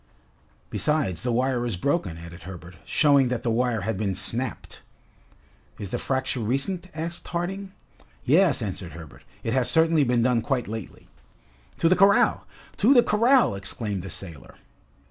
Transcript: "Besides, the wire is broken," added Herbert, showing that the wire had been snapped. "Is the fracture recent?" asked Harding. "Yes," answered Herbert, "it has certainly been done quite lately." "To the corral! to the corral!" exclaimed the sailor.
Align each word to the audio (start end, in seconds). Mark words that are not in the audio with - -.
"Besides, 0.71 1.21
the 1.21 1.31
wire 1.31 1.63
is 1.63 1.75
broken," 1.75 2.17
added 2.17 2.41
Herbert, 2.41 2.73
showing 2.85 3.27
that 3.27 3.43
the 3.43 3.51
wire 3.51 3.81
had 3.81 3.99
been 3.99 4.15
snapped. 4.15 4.81
"Is 5.77 5.91
the 5.91 5.99
fracture 5.99 6.39
recent?" 6.39 6.89
asked 6.95 7.27
Harding. 7.27 7.71
"Yes," 8.25 8.63
answered 8.63 8.93
Herbert, 8.93 9.21
"it 9.43 9.53
has 9.53 9.69
certainly 9.69 10.03
been 10.03 10.23
done 10.23 10.41
quite 10.41 10.67
lately." 10.67 11.07
"To 11.77 11.87
the 11.87 11.95
corral! 11.95 12.47
to 12.77 12.95
the 12.95 13.03
corral!" 13.03 13.53
exclaimed 13.53 14.01
the 14.01 14.09
sailor. 14.09 14.55